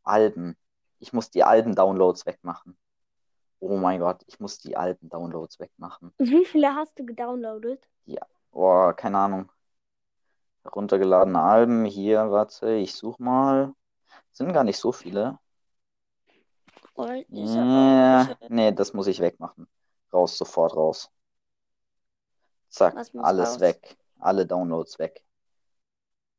[0.02, 0.56] Alben.
[0.98, 2.76] Ich muss die Alben-Downloads wegmachen.
[3.60, 6.12] Oh mein Gott, ich muss die Alben-Downloads wegmachen.
[6.18, 7.86] Wie viele hast du gedownloadet?
[8.52, 9.52] Oh, keine Ahnung.
[10.64, 11.84] Heruntergeladene Alben.
[11.84, 13.72] Hier, warte, ich such mal.
[14.32, 15.38] Sind gar nicht so viele.
[17.28, 19.68] Ich Ja, nee, das muss ich wegmachen.
[20.12, 21.10] Raus, sofort raus.
[22.68, 23.60] Zack, alles raus?
[23.60, 23.96] weg.
[24.18, 25.24] Alle Downloads weg.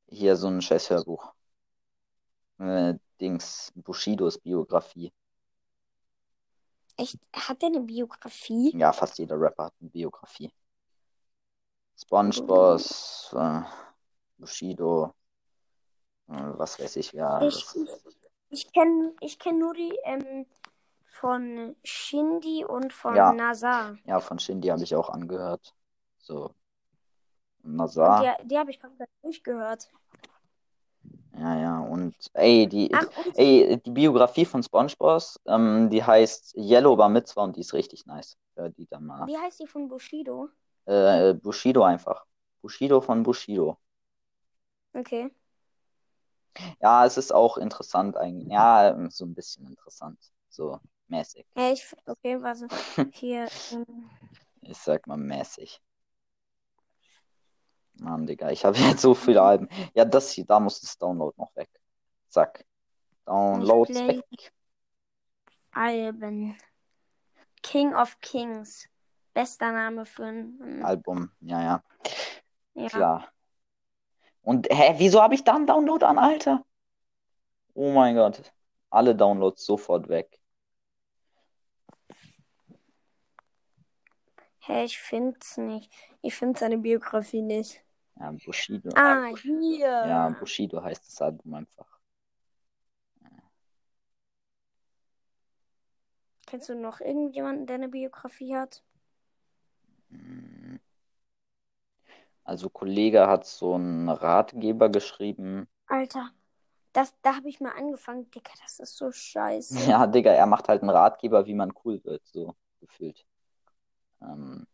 [0.10, 1.34] Hier so ein scheiß Hörbuch.
[2.60, 5.13] Äh, Dings, Bushidos Biografie.
[7.00, 7.18] Echt?
[7.34, 8.78] Hat der eine Biografie?
[8.78, 10.52] Ja, fast jeder Rapper hat eine Biografie.
[11.98, 12.82] SpongeBob,
[13.34, 13.62] äh,
[14.38, 15.14] Bushido,
[16.28, 17.42] äh, was weiß ich, ja.
[17.42, 17.66] Ich,
[18.50, 20.46] ich kenne ich kenn nur die ähm,
[21.06, 23.32] von Shindy und von Ja.
[23.34, 23.98] Nazar.
[24.06, 25.74] ja, von Shindy habe ich auch angehört.
[26.18, 26.54] So.
[27.64, 28.38] Und Nazar.
[28.42, 29.90] die, die habe ich komplett durchgehört.
[31.39, 36.56] Ja, ja, und ey, die, Ach, und ey, die Biografie von SpongeBob, ähm, die heißt
[36.58, 38.38] Yellow Bar Mitzvah und die ist richtig nice.
[38.56, 39.25] Hör die dann mal.
[39.28, 40.49] wie heißt die von Bushido?
[40.86, 42.25] Äh, Bushido einfach.
[42.62, 43.78] Bushido von Bushido.
[44.95, 45.30] Okay.
[46.82, 48.52] Ja, es ist auch interessant eigentlich.
[48.52, 50.19] Ja, so ein bisschen interessant.
[50.49, 51.45] So mäßig.
[51.56, 52.67] Ja, ich, okay, warte.
[53.13, 53.47] Hier.
[53.71, 54.10] Ähm,
[54.62, 55.82] Ich sag mal mäßig.
[58.00, 59.68] Mann, Digga, ich habe jetzt so viele Alben.
[59.94, 61.70] Ja, das hier, da muss das Download noch weg.
[62.28, 62.66] Zack.
[63.26, 64.18] Downloads play.
[64.18, 64.52] weg.
[65.72, 66.58] Alben.
[67.62, 68.88] King of Kings.
[69.34, 70.84] Bester Name für ein.
[70.84, 71.84] Album, ja, ja,
[72.74, 72.88] Ja.
[72.90, 73.32] klar.
[74.42, 76.66] Und hä, wieso habe ich da einen Download an, Alter?
[77.74, 78.42] Oh mein Gott.
[78.90, 80.40] Alle Downloads sofort weg.
[84.60, 85.92] Hä, ich find's nicht.
[86.22, 87.82] Ich find seine Biografie nicht.
[88.19, 88.89] Ja, Bushido.
[88.95, 89.88] Ah, hier.
[89.88, 91.99] ja, Bushido heißt das Album einfach.
[96.45, 98.84] Kennst du noch irgendjemanden, der eine Biografie hat?
[100.10, 100.79] Hm.
[102.43, 105.67] Also, Kollege hat so einen Ratgeber geschrieben.
[105.86, 106.32] Alter,
[106.93, 108.29] das, da habe ich mal angefangen.
[108.32, 109.77] Digga, das ist so scheiße.
[109.89, 113.25] Ja, Digga, er macht halt einen Ratgeber, wie man cool wird, so gefühlt.
[114.21, 114.65] Ähm,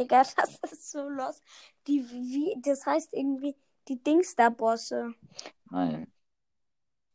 [0.00, 1.40] Digga, das ist so los.
[1.86, 3.54] Die, wie, das heißt irgendwie
[3.88, 5.14] die Dingster-Bosse.
[5.70, 6.10] nein.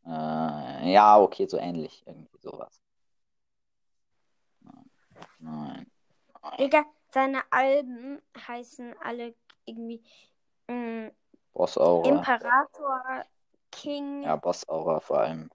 [0.05, 2.79] Äh, ja, okay, so ähnlich, irgendwie sowas.
[5.39, 5.91] Nein.
[6.59, 9.33] Digga, seine Alben heißen alle
[9.65, 10.03] irgendwie
[10.67, 11.07] mm,
[11.53, 12.09] Boss Aura.
[12.09, 13.25] Imperator,
[13.71, 14.23] King.
[14.23, 15.49] Ja, Boss Aura vor allem.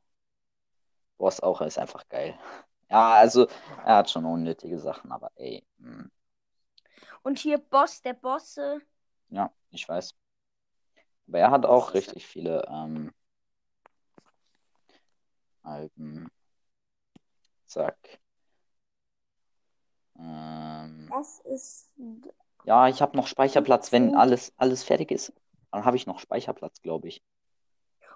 [1.19, 2.37] Boss Aura ist einfach geil.
[2.93, 3.47] Ja, also
[3.87, 5.65] er hat schon unnötige Sachen, aber ey.
[5.79, 6.11] hm,
[7.23, 8.81] Und hier Boss der Bosse.
[9.29, 10.15] Ja, ich weiß.
[11.29, 13.13] Aber er hat auch richtig viele ähm,
[15.63, 16.29] Alben.
[17.67, 17.97] Zack.
[20.19, 21.89] Ähm, Das ist.
[22.65, 25.33] ja, ich habe noch Speicherplatz, wenn alles, alles fertig ist.
[25.71, 27.23] Dann habe ich noch Speicherplatz, glaube ich.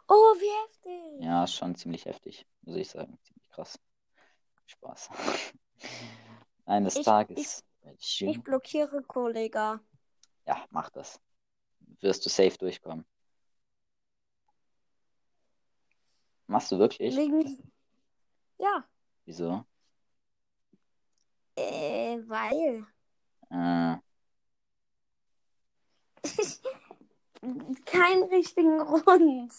[0.09, 1.25] Oh, wie heftig.
[1.25, 3.17] Ja, ist schon ziemlich heftig, muss ich sagen.
[3.23, 3.79] Ziemlich krass.
[4.67, 5.11] Spaß.
[6.67, 7.38] Eines Ich- Tages.
[7.38, 7.64] ich
[7.97, 9.81] Ich blockiere Kollega.
[10.47, 11.20] Ja, mach das.
[12.01, 13.05] Wirst du safe durchkommen.
[16.47, 17.16] Machst du wirklich?
[17.16, 17.73] Wegen.
[18.59, 18.85] Ja,
[19.25, 19.64] Wieso?
[21.57, 22.87] äh, weil.
[23.51, 23.97] Äh,
[27.85, 29.53] Keinen richtigen Grund.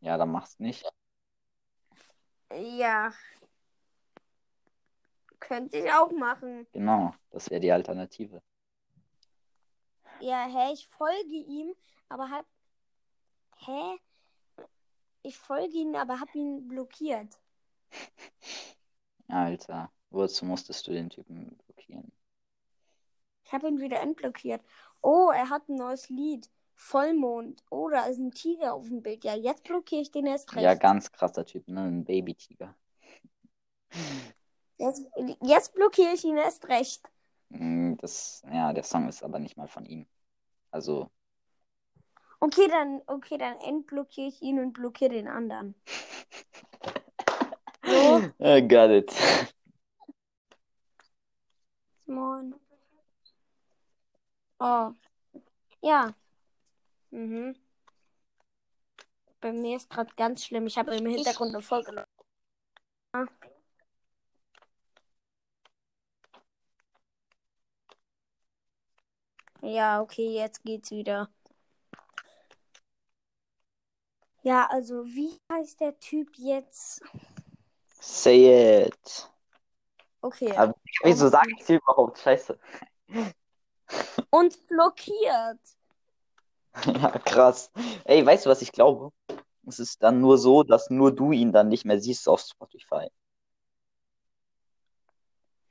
[0.00, 0.84] ja, dann mach's nicht.
[2.52, 3.12] Ja.
[5.40, 6.66] Könnte ich auch machen.
[6.72, 8.42] Genau, das wäre die Alternative.
[10.20, 11.74] Ja, hä, ich folge ihm,
[12.08, 12.46] aber hab.
[13.56, 13.98] Hä?
[15.22, 17.38] Ich folge ihm, aber hab ihn blockiert.
[19.28, 22.12] Alter, wozu musstest du den Typen blockieren?
[23.44, 24.62] Ich habe ihn wieder entblockiert.
[25.00, 26.50] Oh, er hat ein neues Lied.
[26.74, 27.64] Vollmond.
[27.70, 29.24] Oh, da ist ein Tiger auf dem Bild.
[29.24, 30.62] Ja, jetzt blockiere ich den erst recht.
[30.62, 31.82] Ja, ganz krasser Typ, ne?
[31.82, 32.74] Ein Baby-Tiger.
[34.78, 35.02] Jetzt,
[35.42, 37.02] jetzt blockiere ich ihn erst recht.
[37.50, 40.06] Mm, Das, ja, der Song ist aber nicht mal von ihm.
[40.70, 41.10] Also,
[42.40, 45.74] Okay, dann, okay, dann entblockiere ich ihn und blockiere den anderen.
[47.84, 48.32] So.
[48.38, 49.10] I got it.
[52.06, 52.54] Moin.
[54.60, 54.92] Oh.
[55.80, 56.14] Ja.
[57.10, 57.56] Mhm.
[59.40, 60.66] Bei mir ist gerade ganz schlimm.
[60.66, 62.04] Ich habe im Hintergrund eine Folge.
[69.62, 71.28] Ja, okay, jetzt geht's wieder.
[74.42, 77.02] Ja, also wie heißt der Typ jetzt?
[78.00, 79.28] Say it.
[80.22, 80.56] Okay.
[80.56, 82.58] Aber wieso sag ich dir überhaupt Scheiße?
[84.30, 85.60] Und blockiert.
[86.86, 87.70] Ja, krass.
[88.04, 89.12] Ey, weißt du, was ich glaube?
[89.66, 93.08] Es ist dann nur so, dass nur du ihn dann nicht mehr siehst auf Spotify.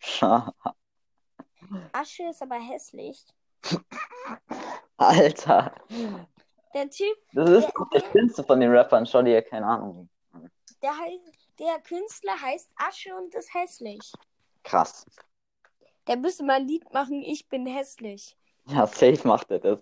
[1.91, 3.25] Asche ist aber hässlich.
[4.97, 5.73] Alter,
[6.73, 9.05] Der Typ, das ist doch der schlimmste von den Rappern.
[9.05, 10.09] Schau dir, keine Ahnung.
[10.81, 10.93] der,
[11.59, 14.11] der Künstler heißt Asche und ist hässlich.
[14.63, 15.05] Krass.
[16.07, 18.37] Der müsste mal ein Lied machen, ich bin hässlich.
[18.65, 19.79] Ja, safe macht er das.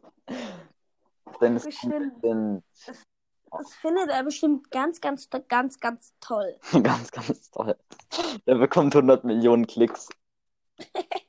[1.40, 2.22] Seine Songs Bestimmt.
[2.22, 2.64] sind
[3.52, 6.58] Das findet er bestimmt ganz, ganz, ganz, ganz toll.
[6.84, 7.76] ganz, ganz toll.
[8.46, 10.10] Der bekommt 100 Millionen Klicks.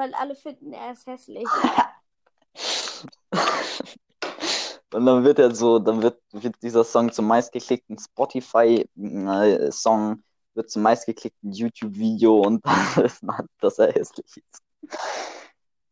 [0.00, 1.44] Weil alle finden, er ist hässlich.
[4.94, 10.22] Und dann wird er so, dann wird, wird dieser Song zum meistgeklickten Spotify-Song,
[10.54, 14.62] wird zum meistgeklickten YouTube-Video und dann ist man, dass er hässlich ist.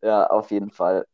[0.00, 1.06] Ja, auf jeden Fall.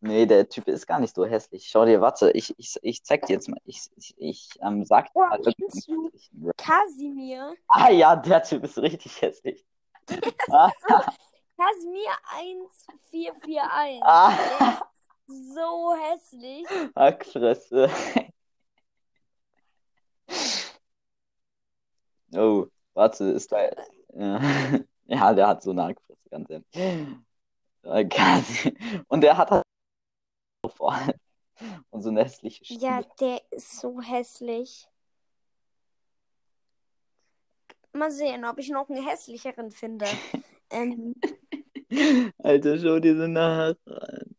[0.00, 1.68] Nee, der Typ ist gar nicht so hässlich.
[1.70, 3.60] Schau dir, warte, ich, ich, ich zeig dir jetzt mal.
[3.64, 6.10] Ich, ich, ich ähm, sag dir Oh, mal irgendeinen
[6.44, 6.56] Rap.
[6.58, 7.54] Kasimir.
[7.68, 9.64] Ah ja, der Typ ist richtig hässlich.
[10.50, 10.72] Ah,
[11.56, 14.02] Kasimir 1441.
[14.02, 14.82] ah,
[15.26, 16.66] so hässlich.
[16.96, 17.90] Hackfresse.
[22.34, 23.70] Oh, warte, ist da.
[24.14, 24.40] Ja,
[25.06, 26.68] ja, der hat so eine Hackfresse, ganz ehrlich.
[28.10, 28.70] Ganz-
[29.08, 29.62] Und der hat halt
[30.76, 30.96] vor
[31.90, 32.80] und so eine hässliche Stimme.
[32.80, 34.88] Ja, der ist so hässlich.
[37.92, 40.06] Mal sehen, ob ich noch einen hässlicheren finde.
[40.72, 41.14] ähm,
[42.38, 43.74] Alter, schau dir so nach.
[43.86, 44.36] an.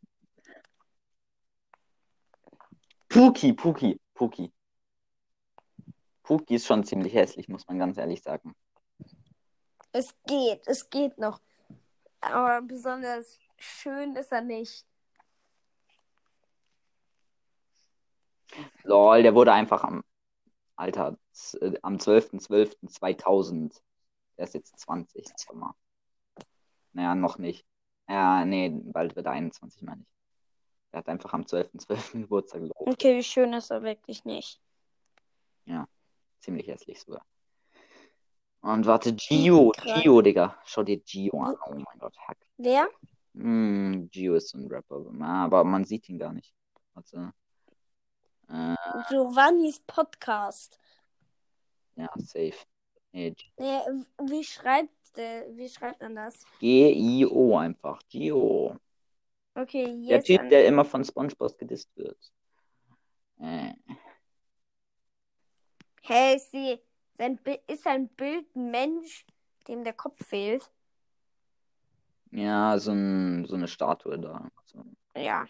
[3.09, 4.51] Puki, Puki, Puki.
[6.23, 8.55] Puki ist schon ziemlich hässlich, muss man ganz ehrlich sagen.
[9.91, 11.39] es geht, es geht noch.
[12.21, 14.85] Aber besonders schön ist er nicht.
[18.83, 20.03] Lol, der wurde einfach am,
[20.75, 21.17] Alter,
[21.61, 23.81] äh, am 12.12.2000.
[24.37, 25.75] Der ist jetzt 20, sag mal.
[26.93, 27.65] Naja, noch nicht.
[28.07, 30.07] Ja, nee, bald wird er 21, meine ich.
[30.91, 32.11] Der hat einfach am 12.12.
[32.21, 32.93] Geburtstag, glaub ich.
[32.93, 34.59] Okay, wie schön ist er wirklich nicht.
[36.43, 37.25] Ziemlich hässlich sogar.
[38.59, 40.01] Und warte, Gio, Krass.
[40.01, 40.57] Gio, Digga.
[40.65, 41.55] Schau dir Gio an.
[41.65, 42.37] Oh mein Gott, Hack.
[42.57, 42.89] Wer?
[43.33, 45.05] Hm, Gio ist so ein Rapper.
[45.21, 46.53] Aber man sieht ihn gar nicht.
[46.93, 47.33] Warte.
[48.49, 48.75] Äh,
[49.07, 50.77] Giovannis Podcast.
[51.95, 52.57] ja, safe.
[53.13, 56.45] Nee, wie schreibt, äh, wie schreibt man das?
[56.59, 57.99] G-I-O einfach.
[58.09, 58.77] Gio.
[59.55, 60.27] Okay, Der jetzt.
[60.27, 62.17] Typ, an- der immer von SpongeBob gedisst wird.
[63.39, 63.73] Äh,
[66.01, 66.79] Hey, sie,
[67.17, 69.25] sein Bi ist sein Bild ein Mensch,
[69.67, 70.69] dem der Kopf fehlt?
[72.31, 74.49] ja, so, ein, so eine Statue da.
[74.65, 74.83] So.
[75.15, 75.45] Ja.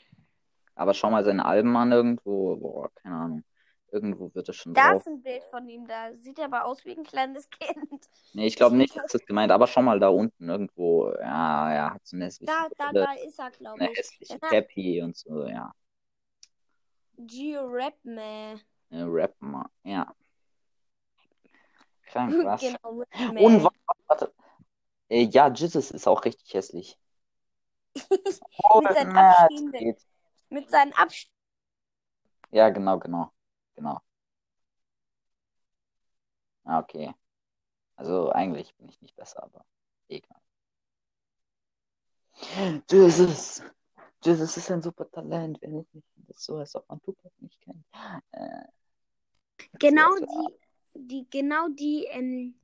[0.76, 2.55] Aber schau mal seine Alben an irgendwo.
[2.57, 3.43] Boah, keine Ahnung.
[3.93, 5.01] Irgendwo wird er schon Da drauf.
[5.01, 8.09] ist ein Bild von ihm, da sieht er aber aus wie ein kleines Kind.
[8.33, 11.11] Nee, ich glaube nicht, dass das gemeint Aber schau mal da unten irgendwo.
[11.11, 13.99] Ja, er hat so eine hässliche, Da, da, Brille, da ist er, glaube eine ich.
[13.99, 14.39] hässliche Ja.
[14.49, 15.71] Cappy und so, ja.
[17.17, 18.61] Geo-Rap-Man.
[18.89, 19.69] Äh, Rap mal.
[19.83, 20.11] Ja.
[22.07, 22.61] Krank, was?
[22.61, 23.63] Genau, Und Rap-Man.
[23.63, 23.77] warte,
[24.07, 24.33] warte.
[25.09, 26.97] Äh, ja, Jesus ist auch richtig hässlich.
[27.93, 30.01] Mit seinen geht.
[30.49, 31.29] Mit seinen Absch...
[32.49, 33.31] Ja, genau, genau.
[33.84, 33.99] Genau.
[36.63, 37.13] Ah, okay.
[37.97, 39.65] Also eigentlich bin ich nicht besser, aber
[40.07, 40.39] egal.
[42.89, 43.61] Jesus.
[44.23, 45.57] Jesus ist ein super Talent.
[45.59, 47.86] Wer nicht nicht das so, als ob man Tupac nicht kennt.
[48.31, 48.63] Äh,
[49.79, 50.25] Genau so,
[50.95, 52.55] die, die, genau die ähm,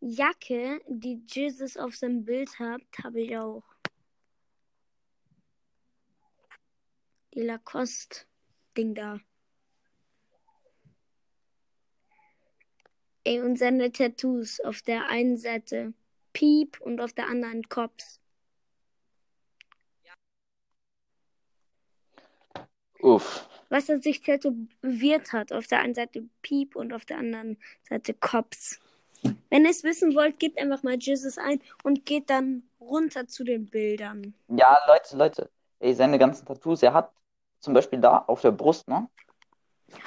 [0.00, 3.62] Jacke, die Jesus auf seinem Bild hat, habe ich auch.
[7.34, 9.20] Die Lacoste-Ding da.
[13.24, 14.60] Ey, und seine Tattoos.
[14.60, 15.92] Auf der einen Seite
[16.32, 18.20] Piep und auf der anderen Cops.
[23.02, 23.48] uff.
[23.68, 25.52] Was er sich tätowiert hat.
[25.52, 27.58] Auf der einen Seite Piep und auf der anderen
[27.88, 28.80] Seite Cops.
[29.50, 33.44] Wenn ihr es wissen wollt, gebt einfach mal Jesus ein und geht dann runter zu
[33.44, 34.34] den Bildern.
[34.48, 35.50] Ja, Leute, Leute.
[35.78, 37.12] Ey, seine ganzen Tattoos, er hat
[37.60, 39.08] zum Beispiel da auf der Brust, ne?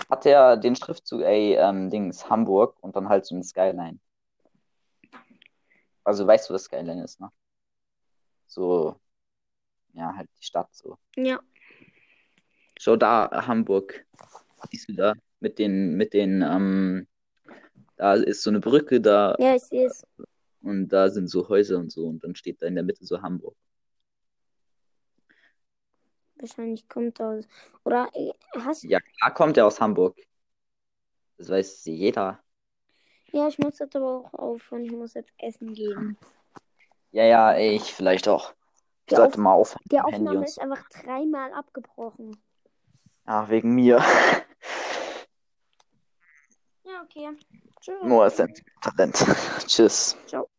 [0.09, 3.99] Hat er den Schriftzug, ey, ähm, Dings, Hamburg und dann halt so ein Skyline.
[6.03, 7.29] Also weißt du, was Skyline ist, ne?
[8.47, 8.99] So,
[9.93, 10.97] ja, halt die Stadt so.
[11.15, 11.39] Ja.
[12.79, 14.05] Schau da, Hamburg.
[14.69, 15.13] Siehst du da?
[15.39, 17.07] Mit den, mit den, ähm,
[17.95, 20.05] da ist so eine Brücke da Ja, ich sehe es.
[20.61, 23.21] und da sind so Häuser und so und dann steht da in der Mitte so
[23.21, 23.55] Hamburg.
[26.43, 27.45] Wahrscheinlich kommt aus.
[27.85, 30.17] Oder äh, hast Ja, klar kommt er aus Hamburg.
[31.37, 32.43] Das weiß jeder.
[33.31, 34.83] Ja, ich muss jetzt aber auch aufhören.
[34.83, 36.17] Ich muss jetzt essen gehen.
[37.11, 38.51] Ja, ja, ich vielleicht auch.
[38.51, 39.81] Ich Die sollte Auf- mal aufhören.
[39.89, 42.37] Handy Aufnahme und ist einfach dreimal abgebrochen.
[43.25, 44.03] Ja, wegen mir.
[46.83, 47.29] Ja, okay.
[47.79, 47.95] Tschüss.
[48.03, 49.15] Noah ist ein Talent.
[49.65, 50.17] Tschüss.
[50.27, 50.49] Ciao.